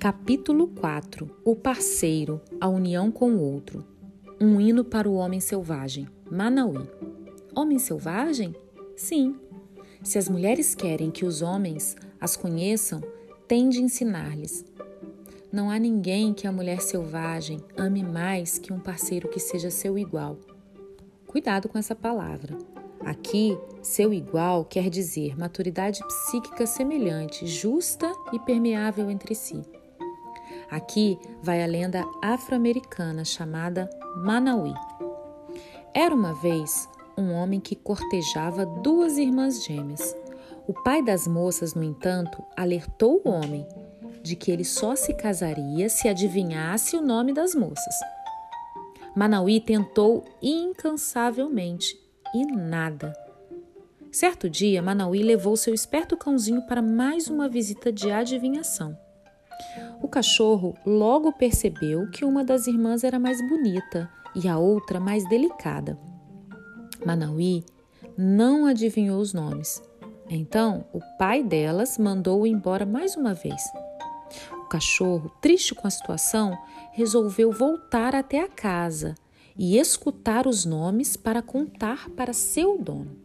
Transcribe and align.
Capítulo 0.00 0.68
4 0.68 1.28
O 1.44 1.56
parceiro, 1.56 2.40
a 2.60 2.68
união 2.68 3.10
com 3.10 3.32
o 3.32 3.42
outro. 3.42 3.84
Um 4.40 4.60
hino 4.60 4.84
para 4.84 5.10
o 5.10 5.14
homem 5.14 5.40
selvagem. 5.40 6.06
Manauí. 6.30 6.88
Homem 7.52 7.80
selvagem? 7.80 8.54
Sim. 8.96 9.34
Se 10.00 10.16
as 10.16 10.28
mulheres 10.28 10.72
querem 10.72 11.10
que 11.10 11.24
os 11.24 11.42
homens 11.42 11.96
as 12.20 12.36
conheçam, 12.36 13.02
tem 13.48 13.68
de 13.68 13.82
ensinar-lhes. 13.82 14.64
Não 15.50 15.68
há 15.68 15.80
ninguém 15.80 16.32
que 16.32 16.46
a 16.46 16.52
mulher 16.52 16.80
selvagem 16.80 17.58
ame 17.76 18.04
mais 18.04 18.56
que 18.56 18.72
um 18.72 18.78
parceiro 18.78 19.28
que 19.28 19.40
seja 19.40 19.68
seu 19.68 19.98
igual. 19.98 20.38
Cuidado 21.26 21.68
com 21.68 21.76
essa 21.76 21.96
palavra. 21.96 22.56
Aqui, 23.00 23.58
seu 23.82 24.14
igual 24.14 24.64
quer 24.64 24.88
dizer 24.90 25.36
maturidade 25.36 26.06
psíquica 26.06 26.66
semelhante, 26.66 27.48
justa 27.48 28.12
e 28.32 28.38
permeável 28.38 29.10
entre 29.10 29.34
si. 29.34 29.60
Aqui 30.70 31.18
vai 31.42 31.62
a 31.62 31.66
lenda 31.66 32.04
afro-americana 32.22 33.24
chamada 33.24 33.88
Manauí. 34.16 34.74
Era 35.94 36.14
uma 36.14 36.34
vez 36.34 36.88
um 37.16 37.32
homem 37.32 37.58
que 37.58 37.74
cortejava 37.74 38.66
duas 38.66 39.16
irmãs 39.16 39.64
gêmeas. 39.64 40.14
O 40.66 40.72
pai 40.72 41.02
das 41.02 41.26
moças, 41.26 41.74
no 41.74 41.82
entanto, 41.82 42.42
alertou 42.56 43.22
o 43.24 43.30
homem 43.30 43.66
de 44.22 44.36
que 44.36 44.50
ele 44.50 44.64
só 44.64 44.94
se 44.94 45.14
casaria 45.14 45.88
se 45.88 46.06
adivinhasse 46.06 46.96
o 46.96 47.00
nome 47.00 47.32
das 47.32 47.54
moças. 47.54 47.94
Manauí 49.16 49.60
tentou 49.60 50.24
incansavelmente 50.42 51.98
e 52.34 52.44
nada. 52.44 53.12
Certo 54.12 54.48
dia, 54.48 54.82
Manauí 54.82 55.22
levou 55.22 55.56
seu 55.56 55.72
esperto 55.74 56.16
cãozinho 56.16 56.62
para 56.66 56.82
mais 56.82 57.28
uma 57.28 57.48
visita 57.48 57.90
de 57.90 58.10
adivinhação. 58.10 58.96
O 60.02 60.08
cachorro 60.08 60.76
logo 60.86 61.32
percebeu 61.32 62.08
que 62.10 62.24
uma 62.24 62.44
das 62.44 62.66
irmãs 62.66 63.04
era 63.04 63.18
mais 63.18 63.40
bonita 63.48 64.10
e 64.34 64.48
a 64.48 64.58
outra 64.58 65.00
mais 65.00 65.28
delicada. 65.28 65.98
Manauí 67.04 67.64
não 68.16 68.66
adivinhou 68.66 69.20
os 69.20 69.32
nomes. 69.32 69.82
Então, 70.30 70.84
o 70.92 71.00
pai 71.16 71.42
delas 71.42 71.98
mandou-o 71.98 72.46
embora 72.46 72.84
mais 72.84 73.16
uma 73.16 73.34
vez. 73.34 73.62
O 74.52 74.68
cachorro, 74.68 75.30
triste 75.40 75.74
com 75.74 75.86
a 75.86 75.90
situação, 75.90 76.56
resolveu 76.92 77.50
voltar 77.50 78.14
até 78.14 78.40
a 78.40 78.48
casa 78.48 79.14
e 79.56 79.78
escutar 79.78 80.46
os 80.46 80.64
nomes 80.64 81.16
para 81.16 81.42
contar 81.42 82.10
para 82.10 82.32
seu 82.32 82.78
dono. 82.78 83.16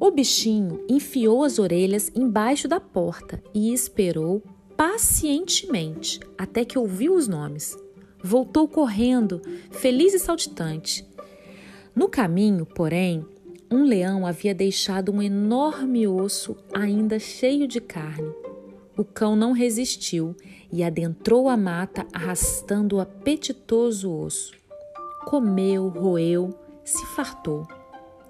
O 0.00 0.10
bichinho 0.10 0.84
enfiou 0.88 1.42
as 1.42 1.58
orelhas 1.58 2.10
embaixo 2.14 2.68
da 2.68 2.80
porta 2.80 3.42
e 3.52 3.72
esperou 3.72 4.42
pacientemente 4.78 6.20
até 6.38 6.64
que 6.64 6.78
ouviu 6.78 7.16
os 7.16 7.26
nomes. 7.26 7.76
Voltou 8.22 8.68
correndo, 8.68 9.42
feliz 9.72 10.14
e 10.14 10.20
saltitante. 10.20 11.04
No 11.96 12.08
caminho, 12.08 12.64
porém, 12.64 13.26
um 13.68 13.82
leão 13.82 14.24
havia 14.24 14.54
deixado 14.54 15.10
um 15.10 15.20
enorme 15.20 16.06
osso 16.06 16.56
ainda 16.72 17.18
cheio 17.18 17.66
de 17.66 17.80
carne. 17.80 18.32
O 18.96 19.04
cão 19.04 19.34
não 19.34 19.50
resistiu 19.50 20.36
e 20.70 20.84
adentrou 20.84 21.48
a 21.48 21.56
mata 21.56 22.06
arrastando 22.12 22.96
o 22.96 23.00
apetitoso 23.00 24.12
osso. 24.12 24.52
Comeu, 25.26 25.88
roeu, 25.88 26.56
se 26.84 27.04
fartou. 27.16 27.66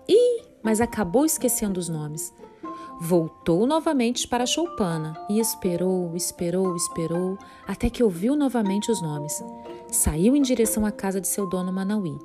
Ih, 0.09 0.45
mas 0.63 0.81
acabou 0.81 1.27
esquecendo 1.27 1.79
os 1.79 1.91
nomes. 1.91 2.33
Voltou 3.01 3.65
novamente 3.65 4.27
para 4.27 4.43
a 4.43 4.47
choupana 4.47 5.17
e 5.31 5.39
esperou, 5.39 6.17
esperou, 6.17 6.75
esperou, 6.75 7.39
até 7.67 7.89
que 7.89 8.03
ouviu 8.03 8.35
novamente 8.35 8.91
os 8.91 9.01
nomes. 9.01 9.41
Saiu 9.89 10.35
em 10.35 10.43
direção 10.43 10.85
à 10.85 10.91
casa 10.91 11.21
de 11.21 11.29
seu 11.29 11.49
dono 11.49 11.73
Manauí. 11.73 12.19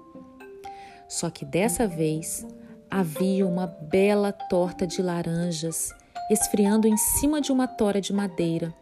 Só 1.08 1.30
que 1.30 1.46
dessa 1.46 1.88
vez 1.88 2.46
havia 2.90 3.46
uma 3.46 3.68
bela 3.68 4.32
torta 4.32 4.88
de 4.88 5.00
laranjas 5.02 5.94
esfriando 6.30 6.88
em 6.88 6.98
cima 6.98 7.40
de 7.40 7.52
uma 7.52 7.68
tora 7.68 8.02
de 8.02 8.12
madeira. 8.12 8.74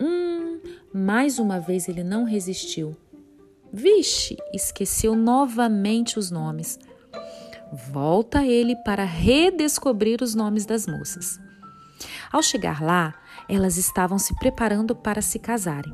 Hum, 0.00 0.60
mais 0.92 1.38
uma 1.38 1.60
vez 1.60 1.88
ele 1.88 2.02
não 2.02 2.24
resistiu. 2.24 2.96
Vixe, 3.72 4.36
esqueceu 4.52 5.14
novamente 5.14 6.18
os 6.18 6.30
nomes 6.30 6.78
volta 7.72 8.44
ele 8.44 8.76
para 8.76 9.04
redescobrir 9.04 10.22
os 10.22 10.34
nomes 10.34 10.64
das 10.64 10.86
moças. 10.86 11.38
Ao 12.30 12.42
chegar 12.42 12.82
lá, 12.82 13.14
elas 13.48 13.76
estavam 13.76 14.18
se 14.18 14.34
preparando 14.36 14.94
para 14.94 15.22
se 15.22 15.38
casarem. 15.38 15.92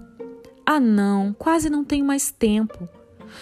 Ah, 0.64 0.80
não, 0.80 1.32
quase 1.32 1.68
não 1.68 1.84
tenho 1.84 2.04
mais 2.04 2.30
tempo. 2.30 2.88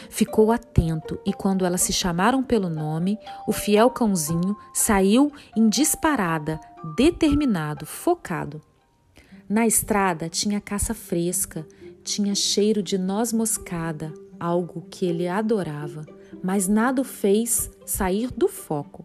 Ficou 0.09 0.53
atento 0.53 1.19
e, 1.27 1.33
quando 1.33 1.65
elas 1.65 1.83
se 1.83 1.93
chamaram 1.93 2.43
pelo 2.43 2.69
nome, 2.69 3.19
o 3.47 3.53
fiel 3.53 3.91
cãozinho 3.91 4.57
saiu 4.73 5.33
em 5.57 5.69
disparada, 5.69 6.61
determinado, 6.97 7.85
focado. 7.85 8.63
Na 9.49 9.67
estrada 9.67 10.29
tinha 10.29 10.61
caça 10.61 10.95
fresca, 10.95 11.67
tinha 12.05 12.35
cheiro 12.35 12.83
de 12.83 12.97
noz 12.97 13.33
moscada, 13.33 14.13
algo 14.41 14.87
que 14.91 15.05
ele 15.07 15.29
adorava 15.29 16.05
mas 16.43 16.69
nada 16.69 17.01
o 17.01 17.05
fez 17.05 17.71
sair 17.85 18.31
do 18.31 18.49
foco. 18.49 19.05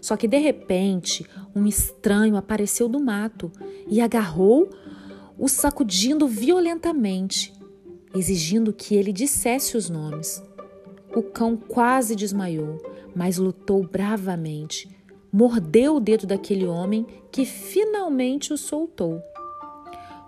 Só 0.00 0.16
que 0.16 0.28
de 0.28 0.38
repente, 0.38 1.26
um 1.54 1.66
estranho 1.66 2.36
apareceu 2.36 2.88
do 2.88 3.00
mato 3.00 3.50
e 3.88 4.00
agarrou 4.00 4.68
o 5.38 5.48
sacudindo 5.48 6.28
violentamente, 6.28 7.52
exigindo 8.14 8.72
que 8.72 8.94
ele 8.94 9.12
dissesse 9.12 9.76
os 9.76 9.88
nomes. 9.88 10.42
O 11.14 11.22
cão 11.22 11.56
quase 11.56 12.14
desmaiou, 12.14 12.82
mas 13.14 13.38
lutou 13.38 13.86
bravamente. 13.86 14.88
Mordeu 15.32 15.96
o 15.96 16.00
dedo 16.00 16.26
daquele 16.26 16.66
homem 16.66 17.06
que 17.32 17.44
finalmente 17.44 18.52
o 18.52 18.58
soltou. 18.58 19.20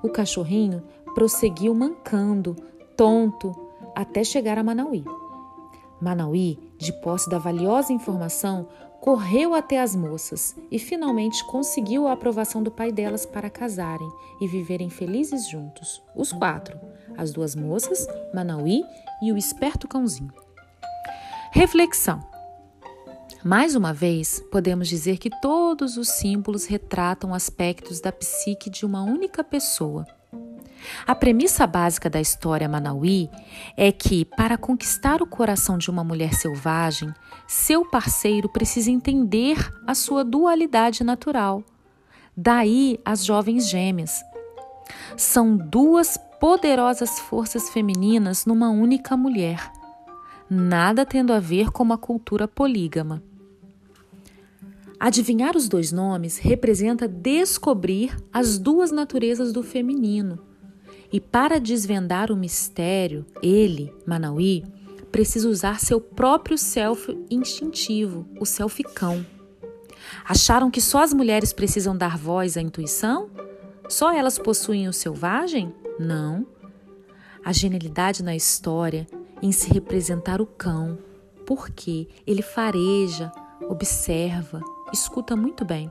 O 0.02 0.08
cachorrinho 0.08 0.82
prosseguiu 1.14 1.74
mancando, 1.74 2.56
tonto, 2.96 3.65
até 3.96 4.22
chegar 4.22 4.58
a 4.58 4.62
Manauí. 4.62 5.02
Manauí, 5.98 6.58
de 6.76 6.92
posse 7.00 7.30
da 7.30 7.38
valiosa 7.38 7.94
informação, 7.94 8.68
correu 9.00 9.54
até 9.54 9.80
as 9.80 9.96
moças 9.96 10.54
e 10.70 10.78
finalmente 10.78 11.42
conseguiu 11.46 12.06
a 12.06 12.12
aprovação 12.12 12.62
do 12.62 12.70
pai 12.70 12.92
delas 12.92 13.24
para 13.24 13.48
casarem 13.48 14.08
e 14.38 14.46
viverem 14.46 14.90
felizes 14.90 15.48
juntos, 15.48 16.02
os 16.14 16.30
quatro, 16.30 16.78
as 17.16 17.32
duas 17.32 17.56
moças, 17.56 18.06
Manauí 18.34 18.84
e 19.22 19.32
o 19.32 19.38
esperto 19.38 19.88
cãozinho. 19.88 20.32
Reflexão. 21.50 22.20
Mais 23.42 23.74
uma 23.74 23.94
vez, 23.94 24.42
podemos 24.50 24.88
dizer 24.88 25.16
que 25.16 25.30
todos 25.40 25.96
os 25.96 26.08
símbolos 26.08 26.66
retratam 26.66 27.32
aspectos 27.32 28.00
da 28.00 28.12
psique 28.12 28.68
de 28.68 28.84
uma 28.84 29.02
única 29.02 29.42
pessoa 29.42 30.04
a 31.06 31.14
premissa 31.14 31.66
básica 31.66 32.08
da 32.08 32.20
história 32.20 32.68
Manauí 32.68 33.30
é 33.76 33.90
que, 33.92 34.24
para 34.24 34.56
conquistar 34.56 35.22
o 35.22 35.26
coração 35.26 35.78
de 35.78 35.90
uma 35.90 36.04
mulher 36.04 36.34
selvagem, 36.34 37.12
seu 37.46 37.84
parceiro 37.84 38.48
precisa 38.48 38.90
entender 38.90 39.72
a 39.86 39.94
sua 39.94 40.24
dualidade 40.24 41.04
natural. 41.04 41.62
Daí 42.36 42.98
as 43.04 43.24
jovens 43.24 43.68
gêmeas. 43.68 44.22
São 45.16 45.56
duas 45.56 46.18
poderosas 46.40 47.18
forças 47.18 47.70
femininas 47.70 48.44
numa 48.44 48.68
única 48.68 49.16
mulher, 49.16 49.72
nada 50.48 51.04
tendo 51.04 51.32
a 51.32 51.40
ver 51.40 51.70
com 51.70 51.82
uma 51.82 51.98
cultura 51.98 52.46
polígama. 52.46 53.22
Adivinhar 54.98 55.56
os 55.56 55.68
dois 55.68 55.92
nomes 55.92 56.38
representa 56.38 57.06
descobrir 57.06 58.16
as 58.32 58.58
duas 58.58 58.90
naturezas 58.90 59.52
do 59.52 59.62
feminino 59.62 60.38
e 61.12 61.20
para 61.20 61.60
desvendar 61.60 62.30
o 62.30 62.36
mistério, 62.36 63.24
ele, 63.42 63.92
Manauí, 64.06 64.64
precisa 65.10 65.48
usar 65.48 65.80
seu 65.80 66.00
próprio 66.00 66.58
self 66.58 67.16
instintivo, 67.30 68.26
o 68.40 68.44
self 68.44 68.82
cão. 68.82 69.24
Acharam 70.24 70.70
que 70.70 70.80
só 70.80 71.02
as 71.02 71.14
mulheres 71.14 71.52
precisam 71.52 71.96
dar 71.96 72.18
voz 72.18 72.56
à 72.56 72.60
intuição? 72.60 73.30
Só 73.88 74.12
elas 74.12 74.38
possuem 74.38 74.88
o 74.88 74.92
selvagem? 74.92 75.72
Não. 75.98 76.46
A 77.44 77.52
genialidade 77.52 78.22
na 78.22 78.34
história 78.34 79.06
em 79.40 79.52
se 79.52 79.72
representar 79.72 80.40
o 80.40 80.46
cão, 80.46 80.98
porque 81.46 82.08
ele 82.26 82.42
fareja, 82.42 83.30
observa, 83.68 84.60
escuta 84.92 85.36
muito 85.36 85.64
bem. 85.64 85.90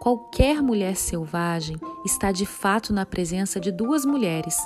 Qualquer 0.00 0.62
mulher 0.62 0.96
selvagem 0.96 1.76
está 2.04 2.30
de 2.30 2.46
fato 2.46 2.92
na 2.92 3.04
presença 3.04 3.58
de 3.58 3.72
duas 3.72 4.04
mulheres: 4.04 4.56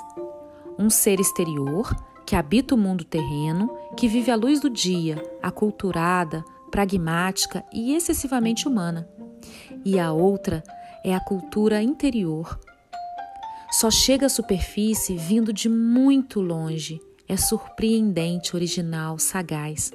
um 0.78 0.90
ser 0.90 1.18
exterior, 1.18 1.94
que 2.26 2.36
habita 2.36 2.74
o 2.74 2.78
mundo 2.78 3.04
terreno, 3.04 3.70
que 3.96 4.06
vive 4.06 4.30
à 4.30 4.36
luz 4.36 4.60
do 4.60 4.68
dia, 4.68 5.22
aculturada, 5.42 6.44
pragmática 6.70 7.64
e 7.72 7.94
excessivamente 7.94 8.68
humana, 8.68 9.08
e 9.84 9.98
a 9.98 10.12
outra 10.12 10.62
é 11.04 11.14
a 11.14 11.20
cultura 11.20 11.82
interior. 11.82 12.58
só 13.70 13.90
chega 13.90 14.26
à 14.26 14.28
superfície 14.28 15.16
vindo 15.16 15.52
de 15.52 15.68
muito 15.68 16.40
longe. 16.40 17.00
É 17.26 17.36
surpreendente, 17.36 18.54
original, 18.54 19.18
sagaz. 19.18 19.90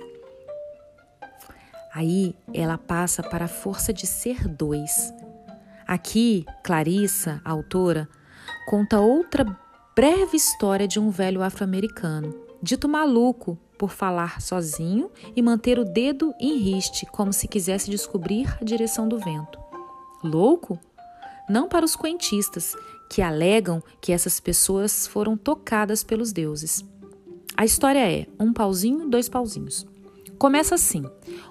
Aí 1.93 2.35
ela 2.53 2.77
passa 2.77 3.21
para 3.21 3.45
a 3.45 3.47
força 3.47 3.93
de 3.93 4.07
ser 4.07 4.47
dois. 4.47 5.13
Aqui, 5.87 6.45
Clarissa, 6.63 7.41
a 7.45 7.51
autora, 7.51 8.09
conta 8.67 8.99
outra 8.99 9.45
breve 9.95 10.35
história 10.35 10.85
de 10.85 10.99
um 10.99 11.09
velho 11.09 11.41
afro-americano, 11.41 12.35
dito 12.61 12.89
maluco 12.89 13.57
por 13.77 13.91
falar 13.91 14.41
sozinho 14.41 15.09
e 15.33 15.41
manter 15.41 15.79
o 15.79 15.85
dedo 15.85 16.33
em 16.41 16.57
riste, 16.57 17.05
como 17.05 17.31
se 17.31 17.47
quisesse 17.47 17.89
descobrir 17.89 18.53
a 18.59 18.65
direção 18.65 19.07
do 19.07 19.17
vento. 19.17 19.57
Louco? 20.21 20.77
Não 21.49 21.69
para 21.69 21.85
os 21.85 21.95
quentistas, 21.95 22.75
que 23.09 23.21
alegam 23.21 23.81
que 24.01 24.11
essas 24.11 24.41
pessoas 24.41 25.07
foram 25.07 25.37
tocadas 25.37 26.03
pelos 26.03 26.33
deuses. 26.33 26.83
A 27.55 27.63
história 27.63 28.11
é 28.11 28.27
um 28.37 28.51
pauzinho, 28.51 29.07
dois 29.07 29.29
pauzinhos. 29.29 29.87
Começa 30.37 30.75
assim: 30.75 31.03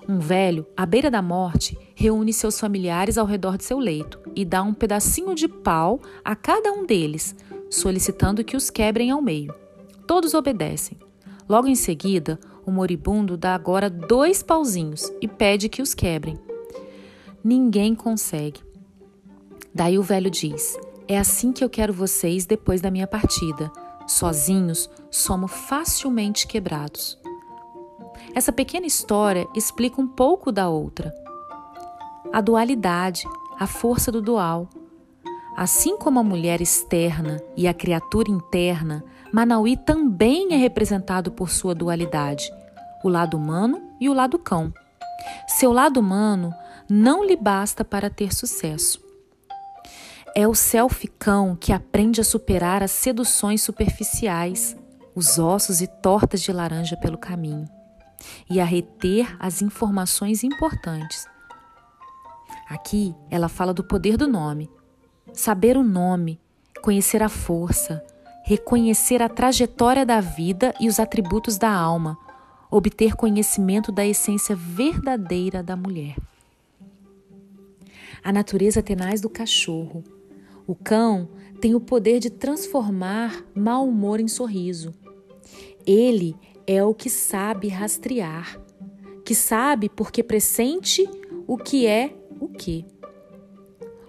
um 0.09 0.19
velho, 0.19 0.67
à 0.77 0.87
beira 0.87 1.11
da 1.11 1.21
morte, 1.21 1.77
reúne 1.94 2.33
seus 2.33 2.61
familiares 2.61 3.19
ao 3.19 3.27
redor 3.27 3.56
de 3.56 3.65
seu 3.65 3.79
leito 3.79 4.21
e 4.35 4.44
dá 4.44 4.62
um 4.62 4.73
pedacinho 4.73 5.35
de 5.35 5.49
pau 5.49 6.00
a 6.25 6.37
cada 6.37 6.73
um 6.73 6.87
deles, 6.87 7.35
solicitando 7.69 8.44
que 8.44 8.56
os 8.56 8.71
quebrem 8.71 9.11
ao 9.11 9.21
meio. 9.21 9.53
Todos 10.06 10.35
obedecem. 10.35 10.99
Logo 11.49 11.67
em 11.67 11.75
seguida, 11.75 12.38
o 12.65 12.71
moribundo 12.71 13.37
dá 13.37 13.55
agora 13.55 13.91
dois 13.91 14.43
pauzinhos 14.43 15.12
e 15.21 15.27
pede 15.29 15.69
que 15.69 15.82
os 15.82 15.94
quebrem. 15.94 16.39
Ninguém 17.43 17.94
consegue. 17.94 18.61
Daí 19.75 19.99
o 19.99 20.03
velho 20.03 20.31
diz: 20.31 20.79
É 21.09 21.19
assim 21.19 21.53
que 21.53 21.65
eu 21.65 21.69
quero 21.69 21.93
vocês 21.93 22.47
depois 22.47 22.81
da 22.81 22.91
minha 22.91 23.06
partida. 23.06 23.71
Sozinhos, 24.06 24.89
somos 25.11 25.50
facilmente 25.50 26.47
quebrados. 26.47 27.19
Essa 28.37 28.53
pequena 28.53 28.85
história 28.85 29.49
explica 29.55 29.99
um 29.99 30.06
pouco 30.06 30.53
da 30.53 30.69
outra. 30.69 31.11
A 32.31 32.43
dualidade, 32.43 33.27
a 33.59 33.67
força 33.67 34.12
do 34.12 34.21
dual. 34.21 34.69
Assim 35.56 35.97
como 35.97 36.21
a 36.21 36.23
mulher 36.23 36.61
externa 36.61 37.43
e 37.56 37.67
a 37.67 37.73
criatura 37.73 38.31
interna, 38.31 39.03
Manauí 39.33 39.75
também 39.75 40.53
é 40.53 40.56
representado 40.59 41.33
por 41.33 41.49
sua 41.49 41.75
dualidade, 41.75 42.53
o 43.03 43.09
lado 43.09 43.38
humano 43.38 43.81
e 43.99 44.06
o 44.06 44.12
lado 44.12 44.39
cão. 44.39 44.71
Seu 45.49 45.73
lado 45.73 45.99
humano 45.99 46.53
não 46.91 47.25
lhe 47.25 47.37
basta 47.37 47.87
para 47.87 48.11
ter 48.11 48.35
sucesso. 48.35 49.00
É 50.35 50.47
o 50.47 50.55
self-cão 50.55 51.56
que 51.59 51.73
aprende 51.73 52.21
a 52.21 52.25
superar 52.25 52.82
as 52.82 52.91
seduções 52.91 53.62
superficiais, 53.62 54.77
os 55.15 55.39
ossos 55.39 55.81
e 55.81 55.87
tortas 55.87 56.43
de 56.43 56.53
laranja 56.53 56.99
pelo 56.99 57.17
caminho, 57.17 57.67
e 58.49 58.61
a 58.61 58.65
reter 58.65 59.37
as 59.39 59.63
informações 59.63 60.43
importantes. 60.45 61.27
Aqui 62.69 63.15
ela 63.31 63.49
fala 63.49 63.73
do 63.73 63.85
poder 63.85 64.17
do 64.17 64.27
nome. 64.27 64.71
Saber 65.33 65.77
o 65.77 65.83
nome, 65.83 66.41
conhecer 66.83 67.23
a 67.23 67.29
força, 67.29 68.05
reconhecer 68.45 69.21
a 69.23 69.29
trajetória 69.29 70.07
da 70.07 70.21
vida 70.21 70.75
e 70.81 70.89
os 70.89 70.99
atributos 70.99 71.59
da 71.59 71.71
alma, 71.71 72.19
obter 72.71 73.15
conhecimento 73.15 73.93
da 73.93 74.07
essência 74.07 74.57
verdadeira 74.57 75.63
da 75.63 75.77
mulher. 75.77 76.17
A 78.23 78.33
natureza 78.33 78.83
tenaz 78.83 79.21
do 79.21 79.31
cachorro. 79.31 80.03
O 80.67 80.75
cão 80.75 81.29
tem 81.61 81.75
o 81.75 81.81
poder 81.81 82.19
de 82.19 82.31
transformar 82.31 83.45
mau 83.55 83.87
humor 83.89 84.19
em 84.19 84.29
sorriso. 84.29 84.93
Ele 85.87 86.35
é 86.67 86.83
o 86.83 86.95
que 86.95 87.09
sabe 87.09 87.69
rastrear, 87.69 88.61
que 89.25 89.35
sabe 89.35 89.89
porque 89.89 90.23
pressente 90.23 91.09
o 91.47 91.57
que 91.57 91.87
é 91.87 92.15
o 92.41 92.49
que. 92.49 92.85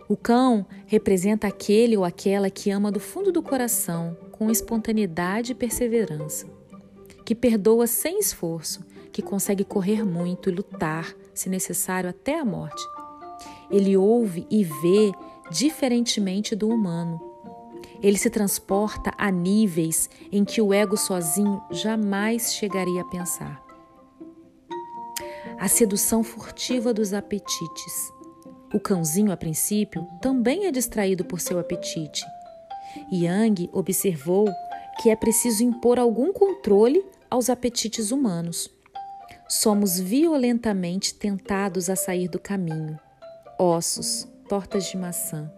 O 0.10 0.16
cão 0.16 0.66
representa 0.86 1.48
aquele 1.48 1.98
ou 1.98 2.06
aquela 2.06 2.50
que 2.50 2.70
ama 2.70 2.92
do 2.92 3.00
fundo 3.00 3.32
do 3.32 3.44
coração, 3.44 4.18
com 4.32 4.50
espontaneidade 4.50 5.52
e 5.52 5.56
perseverança, 5.56 6.48
que 7.26 7.36
perdoa 7.36 7.88
sem 7.88 8.20
esforço, 8.20 8.86
que 9.12 9.22
consegue 9.22 9.64
correr 9.64 10.06
muito 10.06 10.50
e 10.50 10.54
lutar, 10.54 11.14
se 11.34 11.50
necessário, 11.50 12.10
até 12.10 12.40
a 12.40 12.46
morte. 12.46 12.82
Ele 13.70 13.98
ouve 13.98 14.48
e 14.50 14.64
vê 14.64 15.12
diferentemente 15.52 16.56
do 16.56 16.70
humano. 16.70 17.20
Ele 18.02 18.18
se 18.18 18.30
transporta 18.30 19.12
a 19.18 19.32
níveis 19.32 20.10
em 20.32 20.46
que 20.46 20.62
o 20.62 20.74
ego 20.74 20.98
sozinho 20.98 21.62
jamais 21.72 22.54
chegaria 22.54 23.02
a 23.02 23.06
pensar. 23.06 23.64
A 25.60 25.68
sedução 25.68 26.24
furtiva 26.24 26.94
dos 26.94 27.14
apetites. 27.14 28.12
O 28.74 28.80
cãozinho, 28.80 29.32
a 29.32 29.38
princípio, 29.38 30.06
também 30.22 30.66
é 30.66 30.72
distraído 30.72 31.24
por 31.26 31.40
seu 31.40 31.58
apetite 31.58 32.24
Yang 33.12 33.70
observou 33.72 34.48
que 35.02 35.10
é 35.10 35.16
preciso 35.16 35.64
impor 35.64 36.00
algum 36.00 36.34
controle 36.34 37.06
aos 37.30 37.50
apetites 37.50 38.12
humanos. 38.12 38.70
Somos 39.48 40.00
violentamente 40.00 41.14
tentados 41.14 41.90
a 41.90 41.96
sair 41.96 42.28
do 42.28 42.40
caminho. 42.40 43.00
Ossos, 43.60 44.28
tortas 44.50 44.86
de 44.86 44.98
maçã. 44.98 45.52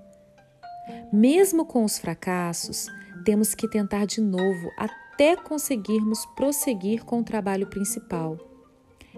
Mesmo 1.11 1.65
com 1.65 1.83
os 1.83 1.97
fracassos, 1.97 2.87
temos 3.25 3.55
que 3.55 3.67
tentar 3.67 4.05
de 4.05 4.21
novo 4.21 4.71
até 4.77 5.35
conseguirmos 5.35 6.25
prosseguir 6.35 7.03
com 7.03 7.19
o 7.19 7.23
trabalho 7.23 7.67
principal. 7.67 8.37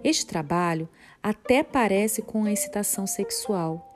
Este 0.03 0.25
trabalho 0.25 0.87
até 1.21 1.63
parece 1.63 2.21
com 2.21 2.45
a 2.45 2.51
excitação 2.51 3.05
sexual. 3.05 3.93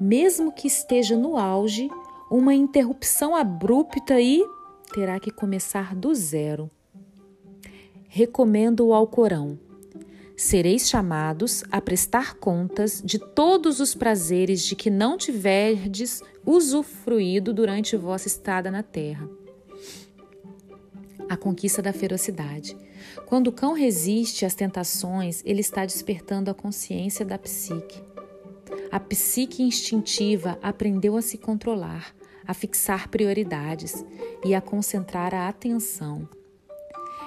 Mesmo 0.00 0.50
que 0.50 0.66
esteja 0.66 1.16
no 1.16 1.36
auge, 1.36 1.90
uma 2.30 2.54
interrupção 2.54 3.36
abrupta 3.36 4.20
e 4.20 4.42
terá 4.92 5.20
que 5.20 5.30
começar 5.30 5.94
do 5.94 6.14
zero. 6.14 6.70
Recomendo 8.08 8.86
o 8.86 8.94
Alcorão. 8.94 9.65
Sereis 10.36 10.86
chamados 10.86 11.64
a 11.72 11.80
prestar 11.80 12.34
contas 12.34 13.00
de 13.02 13.18
todos 13.18 13.80
os 13.80 13.94
prazeres 13.94 14.62
de 14.62 14.76
que 14.76 14.90
não 14.90 15.16
tiverdes 15.16 16.22
usufruído 16.44 17.54
durante 17.54 17.96
vossa 17.96 18.28
estada 18.28 18.70
na 18.70 18.82
terra. 18.82 19.26
A 21.26 21.38
conquista 21.38 21.80
da 21.80 21.90
ferocidade. 21.90 22.76
Quando 23.24 23.48
o 23.48 23.52
cão 23.52 23.72
resiste 23.72 24.44
às 24.44 24.54
tentações, 24.54 25.42
ele 25.42 25.62
está 25.62 25.86
despertando 25.86 26.50
a 26.50 26.54
consciência 26.54 27.24
da 27.24 27.38
psique. 27.38 28.02
A 28.92 29.00
psique 29.00 29.62
instintiva 29.62 30.58
aprendeu 30.62 31.16
a 31.16 31.22
se 31.22 31.38
controlar, 31.38 32.14
a 32.46 32.52
fixar 32.52 33.08
prioridades 33.08 34.04
e 34.44 34.54
a 34.54 34.60
concentrar 34.60 35.34
a 35.34 35.48
atenção. 35.48 36.28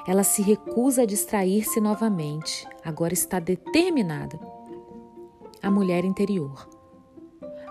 Ela 0.07 0.23
se 0.23 0.41
recusa 0.41 1.03
a 1.03 1.05
distrair-se 1.05 1.79
novamente, 1.79 2.67
agora 2.83 3.13
está 3.13 3.39
determinada. 3.39 4.39
A 5.61 5.69
mulher 5.69 6.05
interior. 6.05 6.67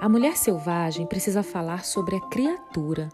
A 0.00 0.08
mulher 0.08 0.37
selvagem 0.37 1.06
precisa 1.06 1.42
falar 1.42 1.85
sobre 1.85 2.16
a 2.16 2.20
criatura, 2.28 3.08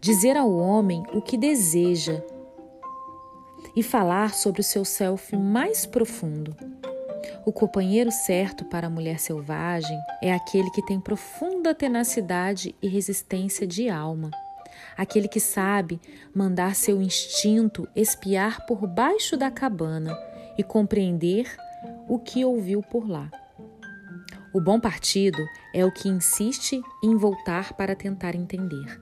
dizer 0.00 0.36
ao 0.36 0.52
homem 0.52 1.04
o 1.12 1.22
que 1.22 1.36
deseja 1.36 2.22
e 3.76 3.82
falar 3.82 4.34
sobre 4.34 4.60
o 4.60 4.64
seu 4.64 4.84
self 4.84 5.36
mais 5.36 5.86
profundo. 5.86 6.56
O 7.46 7.52
companheiro 7.52 8.10
certo 8.10 8.64
para 8.64 8.86
a 8.86 8.90
mulher 8.90 9.18
selvagem 9.18 9.98
é 10.22 10.32
aquele 10.32 10.70
que 10.70 10.84
tem 10.84 11.00
profunda 11.00 11.74
tenacidade 11.74 12.74
e 12.82 12.88
resistência 12.88 13.66
de 13.66 13.88
alma, 13.88 14.30
aquele 14.96 15.28
que 15.28 15.40
sabe 15.40 16.00
mandar 16.34 16.74
seu 16.74 17.00
instinto 17.00 17.88
espiar 17.94 18.66
por 18.66 18.86
baixo 18.86 19.36
da 19.36 19.50
cabana 19.50 20.16
e 20.56 20.62
compreender 20.62 21.46
o 22.08 22.18
que 22.18 22.44
ouviu 22.44 22.82
por 22.82 23.08
lá. 23.08 23.30
O 24.52 24.60
bom 24.60 24.80
partido 24.80 25.38
é 25.72 25.84
o 25.84 25.92
que 25.92 26.08
insiste 26.08 26.82
em 27.04 27.16
voltar 27.16 27.72
para 27.74 27.94
tentar 27.94 28.34
entender. 28.34 29.00